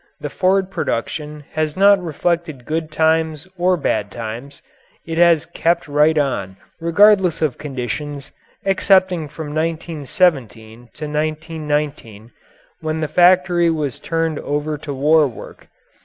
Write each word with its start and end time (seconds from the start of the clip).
The 0.19 0.31
Ford 0.31 0.71
production 0.71 1.43
has 1.51 1.77
not 1.77 2.03
reflected 2.03 2.65
good 2.65 2.89
times 2.89 3.47
or 3.55 3.77
bad 3.77 4.09
times; 4.09 4.63
it 5.05 5.19
has 5.19 5.45
kept 5.45 5.87
right 5.87 6.17
on 6.17 6.57
regardless 6.79 7.39
of 7.43 7.59
conditions 7.59 8.31
excepting 8.65 9.27
from 9.27 9.49
1917 9.53 10.89
to 10.95 11.05
1919, 11.05 12.31
when 12.79 12.99
the 12.99 13.07
factory 13.07 13.69
was 13.69 13.99
turned 13.99 14.39
over 14.39 14.75
to 14.75 14.91
war 14.91 15.27
work. 15.27 15.67